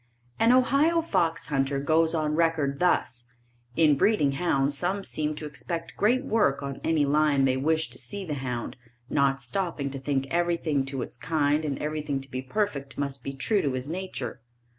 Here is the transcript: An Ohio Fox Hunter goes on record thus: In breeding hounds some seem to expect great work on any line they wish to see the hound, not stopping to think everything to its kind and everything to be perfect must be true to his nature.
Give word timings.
An 0.39 0.51
Ohio 0.51 0.99
Fox 1.03 1.49
Hunter 1.49 1.79
goes 1.79 2.15
on 2.15 2.33
record 2.35 2.79
thus: 2.79 3.27
In 3.75 3.95
breeding 3.95 4.31
hounds 4.31 4.75
some 4.75 5.03
seem 5.03 5.35
to 5.35 5.45
expect 5.45 5.95
great 5.95 6.25
work 6.25 6.63
on 6.63 6.81
any 6.83 7.05
line 7.05 7.45
they 7.45 7.55
wish 7.55 7.91
to 7.91 7.99
see 7.99 8.25
the 8.25 8.33
hound, 8.33 8.77
not 9.11 9.39
stopping 9.39 9.91
to 9.91 9.99
think 9.99 10.25
everything 10.31 10.85
to 10.85 11.03
its 11.03 11.17
kind 11.17 11.63
and 11.63 11.77
everything 11.77 12.19
to 12.19 12.31
be 12.31 12.41
perfect 12.41 12.97
must 12.97 13.23
be 13.23 13.31
true 13.31 13.61
to 13.61 13.73
his 13.73 13.87
nature. 13.87 14.41